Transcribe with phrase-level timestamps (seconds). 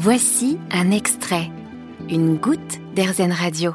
[0.00, 1.50] Voici un extrait,
[2.08, 3.72] une goutte d'Airzen Radio.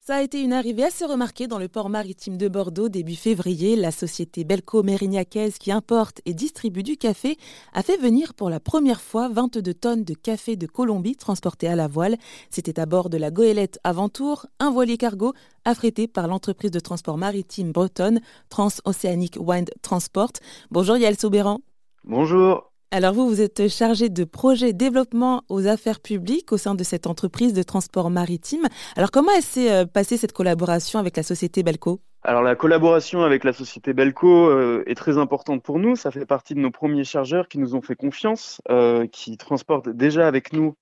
[0.00, 3.74] Ça a été une arrivée assez remarquée dans le port maritime de Bordeaux début février.
[3.74, 7.36] La société Belco Mérignacaise qui importe et distribue du café
[7.72, 11.74] a fait venir pour la première fois 22 tonnes de café de Colombie transportées à
[11.74, 12.16] la voile.
[12.50, 15.32] C'était à bord de la goélette Aventour, un voilier cargo
[15.64, 20.34] affrété par l'entreprise de transport maritime bretonne Transoceanic Wind Transport.
[20.70, 21.58] Bonjour Yael Soubéran.
[22.04, 22.69] Bonjour.
[22.92, 27.06] Alors vous, vous êtes chargé de projet développement aux affaires publiques au sein de cette
[27.06, 28.66] entreprise de transport maritime.
[28.96, 32.00] Alors comment s'est euh, passée cette collaboration avec la société Belco?
[32.24, 35.94] Alors la collaboration avec la société Belco euh, est très importante pour nous.
[35.94, 39.88] Ça fait partie de nos premiers chargeurs qui nous ont fait confiance, euh, qui transportent
[39.88, 40.74] déjà avec nous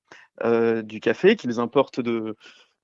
[0.84, 2.36] du café, qu'ils importent de,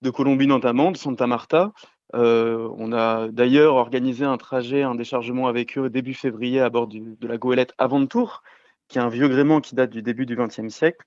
[0.02, 1.70] de Colombie notamment, de Santa Marta.
[2.12, 7.29] on a d'ailleurs organisé un trajet, un déchargement avec eux début février à bord de
[7.29, 8.43] la goélette Aventour,
[8.88, 11.05] qui est un vieux gréement qui date du début du XXe siècle.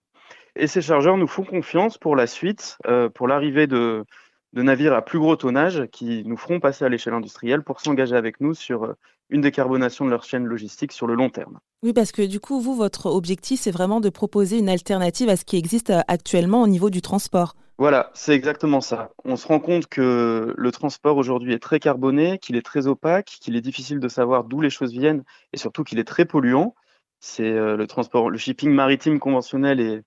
[0.56, 4.06] Et ces chargeurs nous font confiance pour la suite, euh, pour l'arrivée de,
[4.54, 8.42] navires à plus gros tonnage qui nous feront passer à l'échelle industrielle pour s'engager avec
[8.42, 8.94] nous sur euh,
[9.30, 11.60] une décarbonation de leur chaîne logistique sur le long terme.
[11.84, 15.36] Oui, parce que du coup, vous, votre objectif, c'est vraiment de proposer une alternative à
[15.36, 17.56] ce qui existe euh, actuellement au niveau du transport.
[17.78, 19.12] Voilà, c'est exactement ça.
[19.24, 23.38] On se rend compte que le transport aujourd'hui est très carboné, qu'il est très opaque,
[23.40, 26.74] qu'il est difficile de savoir d'où les choses viennent et surtout qu'il est très polluant.
[27.20, 30.04] C'est euh, le transport, le shipping maritime conventionnel est,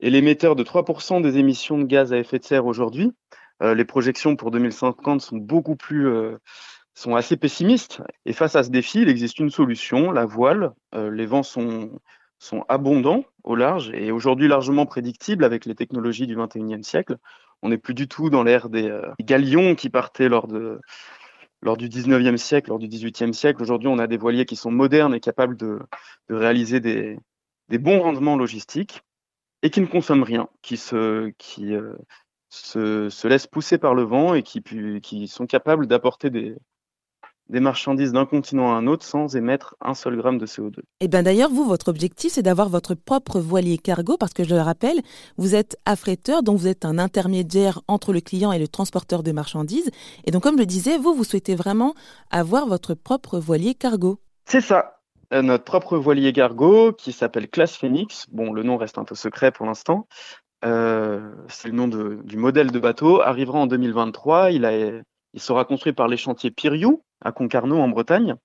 [0.00, 3.12] l'émetteur de 3% des émissions de gaz à effet de serre aujourd'hui.
[3.62, 6.36] Euh, les projections pour 2050 sont beaucoup plus, euh,
[6.94, 8.02] sont assez pessimistes.
[8.26, 10.72] Et face à ce défi, il existe une solution, la voile.
[10.92, 12.00] les vents sont,
[12.38, 17.16] sont abondants au large et aujourd'hui largement prédictibles avec les technologies du 21e siècle.
[17.62, 20.80] On n'est plus du tout dans l'ère des galions qui partaient lors de,
[21.64, 23.62] lors du 19e siècle, lors du 18e siècle.
[23.62, 25.80] Aujourd'hui, on a des voiliers qui sont modernes et capables de,
[26.28, 27.18] réaliser des,
[27.78, 29.02] bons rendements logistiques
[29.62, 31.98] et qui ne consomment rien, qui, se, euh,
[32.50, 36.54] se, laissent pousser par le vent et qui sont capables d'apporter des,
[37.50, 40.78] des marchandises d'un continent à un autre sans émettre un seul gramme de CO2.
[40.78, 44.44] Et eh bien d'ailleurs, vous, votre objectif, c'est d'avoir votre propre voilier cargo, parce que
[44.44, 45.00] je le rappelle,
[45.36, 49.32] vous êtes affréteur, donc vous êtes un intermédiaire entre le client et le transporteur de
[49.32, 49.90] marchandises.
[50.24, 51.94] Et donc, comme je le disais, vous, vous souhaitez vraiment
[52.30, 54.18] avoir votre propre voilier cargo.
[54.46, 55.00] C'est ça.
[55.32, 58.26] Euh, notre propre voilier cargo qui s'appelle Classe Phoenix.
[58.30, 60.06] Bon, le nom reste un peu secret pour l'instant.
[60.64, 63.20] Euh, c'est le nom du modèle de bateau.
[63.20, 64.50] Arrivera en 2023.
[64.52, 64.72] Il, a,
[65.34, 68.36] il sera construit par les chantiers Piriou, à Concarneau en Bretagne.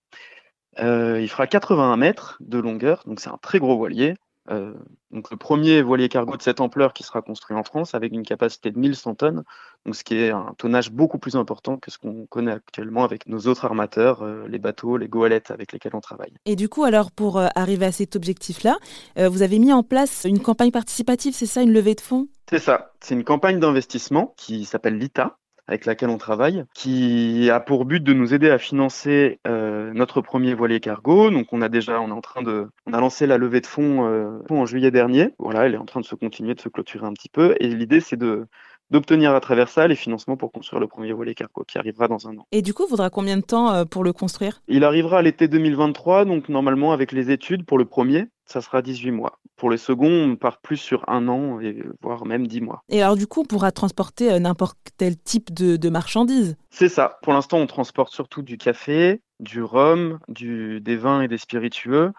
[0.80, 4.16] Euh, il fera 81 mètres de longueur, donc c'est un très gros voilier.
[4.50, 4.74] Euh,
[5.12, 8.24] donc le premier voilier cargo de cette ampleur qui sera construit en France avec une
[8.24, 9.44] capacité de 1100 tonnes,
[9.86, 13.28] donc ce qui est un tonnage beaucoup plus important que ce qu'on connaît actuellement avec
[13.28, 16.34] nos autres armateurs, euh, les bateaux, les goélettes avec lesquels on travaille.
[16.46, 18.78] Et du coup, alors pour arriver à cet objectif-là,
[19.18, 22.28] vous avez mis en place une campagne participative, c'est ça, une levée de fonds?
[22.50, 25.38] C'est ça, c'est une campagne d'investissement qui s'appelle l'ITA,
[25.70, 30.20] avec laquelle on travaille, qui a pour but de nous aider à financer euh, notre
[30.20, 31.30] premier voilier cargo.
[31.30, 33.68] Donc on a déjà, on est en train de, on a lancé la levée de
[33.68, 35.30] fonds euh, en juillet dernier.
[35.38, 37.56] Voilà, elle est en train de se continuer, de se clôturer un petit peu.
[37.60, 38.48] Et l'idée, c'est de
[38.92, 42.28] d'obtenir à travers ça les financements pour construire le premier volet cargo qui arrivera dans
[42.28, 42.48] un an.
[42.52, 44.62] Et du coup, il faudra combien de temps euh, pour le construire?
[44.68, 48.82] Il arrivera à l'été 2023, donc normalement avec les études pour le premier, ça sera
[48.82, 49.40] 18 mois.
[49.56, 52.84] Pour le second, on part plus sur un an, et voire même 10 mois.
[52.90, 56.56] Et alors du coup, on pourra transporter euh, n'importe quel type de, marchandises?
[56.70, 57.20] C'est ça.
[57.22, 62.12] Pour l'instant, on transporte surtout du café, du rhum, du, des vins et des spiritueux.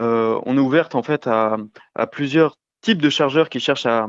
[0.00, 1.58] Euh, on est ouverte en fait à,
[1.94, 4.08] à plusieurs types de chargeurs qui cherchent à,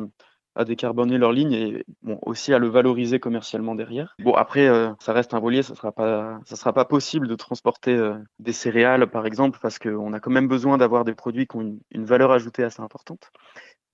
[0.56, 4.16] à décarboner leur ligne et bon, aussi à le valoriser commercialement derrière.
[4.20, 7.36] Bon, après, euh, ça reste un voilier, ça sera pas, ça sera pas possible de
[7.36, 11.48] transporter euh, des céréales, par exemple, parce qu'on a quand même besoin d'avoir des produits
[11.48, 13.32] qui ont une, valeur ajoutée assez importante.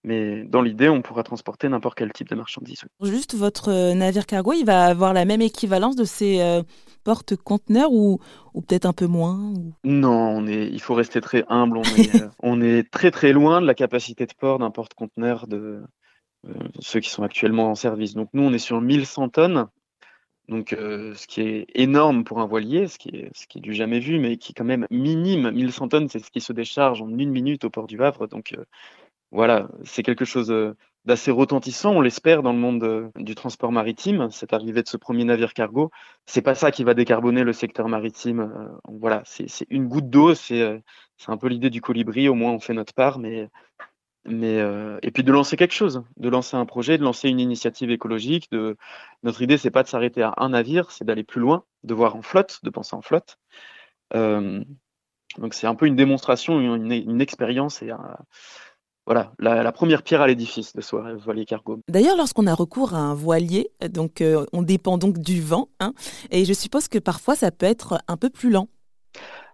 [0.04, 2.84] Mais dans l'idée, on pourra transporter n'importe quel type de marchandise.
[3.02, 6.62] Juste, votre euh, navire cargo, il va avoir la même équivalence de ces
[7.04, 8.20] porte-conteneurs ou,
[8.54, 9.54] ou peut-être un peu moins
[9.84, 11.78] Non, on est, il faut rester très humble.
[11.78, 15.82] On est, on est très très loin de la capacité de port d'un porte-conteneur de,
[16.80, 18.14] ceux qui sont actuellement en service.
[18.14, 19.68] Donc nous, on est sur 1100 tonnes,
[20.50, 23.62] donc euh, ce qui est énorme pour un voilier, ce qui est, ce qui est
[23.62, 25.52] du jamais vu, mais qui est quand même minime.
[25.52, 28.28] 1100 tonnes, c'est ce qui se décharge en une minute au port du Havre.
[28.28, 28.66] Donc euh,
[29.32, 30.52] voilà, c'est quelque chose
[31.06, 34.30] d'assez retentissant, on l'espère, dans le monde du transport maritime.
[34.32, 35.92] Cette arrivée de ce premier navire cargo,
[36.26, 38.72] c'est pas ça qui va décarboner le secteur maritime.
[38.88, 40.82] voilà, c'est une goutte d'eau, c'est
[41.28, 42.28] un peu l'idée du colibri.
[42.28, 43.50] Au moins, on fait notre part, mais
[44.26, 47.40] mais euh, et puis de lancer quelque chose, de lancer un projet, de lancer une
[47.40, 48.50] initiative écologique.
[49.24, 52.16] Notre idée, c'est pas de s'arrêter à un navire, c'est d'aller plus loin, de voir
[52.16, 53.38] en flotte, de penser en flotte.
[54.16, 54.64] Euh,
[55.38, 57.92] donc c'est un peu une démonstration, une, expérience et
[59.06, 61.80] voilà, la, première pierre à l'édifice de ce voilier cargo.
[61.88, 64.24] D'ailleurs, lorsqu'on a recours à un voilier, donc
[64.54, 65.94] on dépend donc du vent, hein,
[66.32, 68.70] et je suppose que parfois ça peut être un peu plus lent.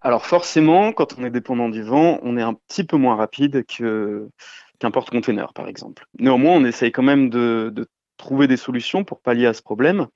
[0.01, 3.65] Alors forcément, quand on est dépendant du vent, on est un petit peu moins rapide
[3.65, 6.05] qu'un porte-container, par exemple.
[6.19, 7.87] Néanmoins, on essaye quand même de,
[8.17, 10.07] trouver des solutions pour pallier à ce problème.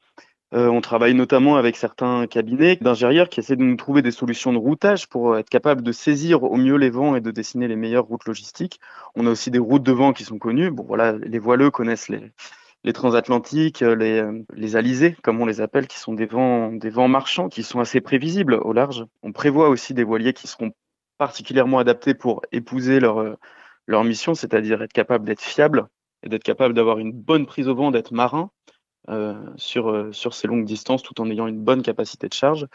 [0.53, 4.53] Euh, on travaille notamment avec certains cabinets d'ingénieurs qui essaient de nous trouver des solutions
[4.53, 7.75] de routage pour être capable de saisir au mieux les vents et de dessiner les
[7.75, 8.79] meilleures routes logistiques.
[9.15, 10.71] On a aussi des routes de vent qui sont connues.
[11.23, 12.31] Les voileux connaissent les,
[12.83, 14.23] les transatlantiques, les,
[14.53, 17.79] les alizés, comme on les appelle, qui sont des vents, des vents marchands qui sont
[17.79, 19.05] assez prévisibles au large.
[19.21, 20.71] On prévoit aussi des voiliers qui seront
[21.17, 23.35] particulièrement adaptés pour épouser leur,
[23.89, 25.87] leur mission, c'est-à-dire être capable d'être fiable
[26.23, 28.51] et d'être capable d'avoir une bonne prise au vent, d'être marin
[29.09, 32.67] euh, sur, euh, sur ces longues distances tout en ayant une bonne capacité de charge.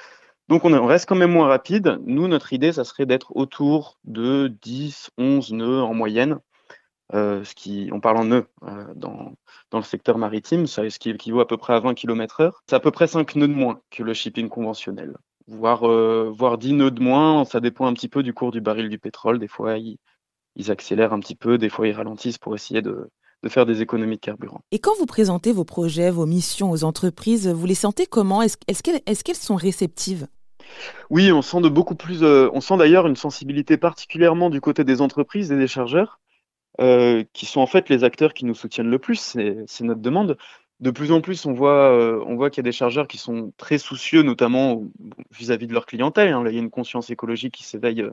[0.49, 2.01] Donc on, reste quand même moins rapide.
[2.05, 6.39] Nous, notre idée, ça serait d'être autour de 10, 11 nœuds en moyenne.
[7.13, 8.47] Euh, ce qui, on parle en nœuds
[8.97, 9.35] dans,
[9.71, 12.63] dans le secteur maritime, ça, ce qui équivaut à peu près à 20 km heure.
[12.69, 15.17] C'est à peu près 5 nœuds de moins que le shipping conventionnel.
[15.47, 15.87] Voire,
[16.33, 18.99] voire 10 nœuds de moins, ça dépend un petit peu du cours du baril du
[18.99, 19.39] pétrole.
[19.39, 19.99] Des fois, ils,
[20.57, 23.11] ils accélèrent un petit peu, des fois ils ralentissent pour essayer de,
[23.43, 24.61] de faire des économies de carburant.
[24.71, 28.43] Et quand vous présentez vos projets, vos missions aux entreprises, vous les sentez comment?
[28.43, 30.27] Est-ce est qu'elles sont réceptives?
[31.11, 32.23] Oui, on sent de beaucoup plus.
[32.23, 36.21] Euh, on sent d'ailleurs une sensibilité particulièrement du côté des entreprises et des chargeurs,
[36.81, 39.37] euh, qui sont en fait les acteurs qui nous soutiennent le plus.
[39.67, 40.37] C'est notre demande.
[40.81, 43.17] De plus en plus, on voit, euh, on voit qu'il y a des chargeurs qui
[43.17, 44.83] sont très soucieux, notamment
[45.31, 46.33] vis-à-vis de leur clientèle.
[46.33, 46.45] Hein.
[46.47, 48.05] Il y a une conscience écologique qui s'éveille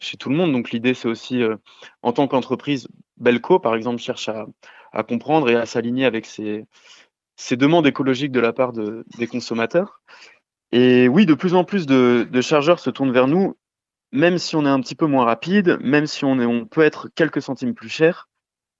[0.00, 0.52] chez tout le monde.
[0.52, 1.56] Donc l'idée, c'est aussi, euh,
[2.02, 4.46] en tant qu'entreprise, Belco, par exemple, cherche à,
[5.02, 6.66] comprendre et à s'aligner avec ces,
[7.52, 10.00] demandes écologiques de la part des consommateurs.
[10.72, 13.56] Et oui, de plus en plus de, chargeurs se tournent vers nous,
[14.12, 16.82] même si on est un petit peu moins rapide, même si on, est, on peut
[16.82, 18.28] être quelques centimes plus cher.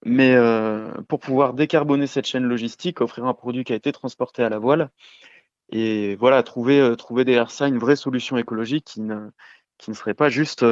[0.05, 4.45] Mais euh, pour pouvoir décarboner cette chaîne logistique, offrir un produit qui a été transporté
[4.45, 4.91] à la voile,
[5.71, 9.29] et voilà, trouver, euh, trouver derrière ça une vraie solution écologique qui ne,
[9.77, 10.65] qui ne serait pas juste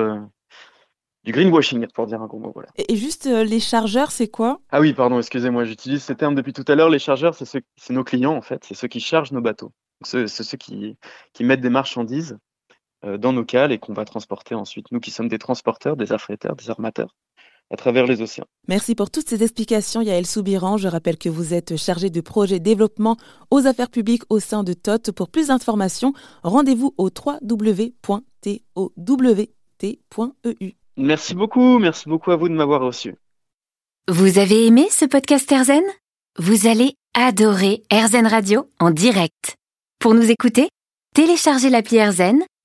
[1.25, 2.53] du greenwashing, pour dire un gros mot.
[2.55, 2.69] Voilà.
[2.77, 4.61] Et juste euh, les chargeurs, c'est quoi?
[4.71, 6.89] Ah oui, pardon, excusez-moi, j'utilise ce terme depuis tout à l'heure.
[6.89, 9.73] Les chargeurs, c'est nos clients en fait, c'est ceux qui chargent nos bateaux.
[10.03, 10.97] C'est ceux qui,
[11.33, 12.39] qui mettent des marchandises euh,
[13.19, 14.91] dans nos cales et qu'on va transporter ensuite.
[14.93, 17.15] Nous qui sommes des transporteurs, des affréteurs, des armateurs
[17.71, 18.47] à travers les océans.
[18.69, 20.77] Merci pour toutes ces explications, Yael Soubiran.
[20.77, 23.17] Je rappelle que vous êtes chargé de projet développement
[23.51, 25.13] aux affaires publiques au sein de TOT.
[25.15, 26.13] Pour plus d'informations,
[26.43, 27.97] rendez-vous au www.towt.eu.
[30.97, 33.17] Merci beaucoup, merci beaucoup à vous de m'avoir reçu.
[34.09, 35.83] Vous avez aimé ce podcast Erzen
[36.39, 39.57] Vous allez adorer Erzen Radio en direct.
[39.99, 40.69] Pour nous écouter,
[41.15, 42.43] téléchargez l'appli Erzen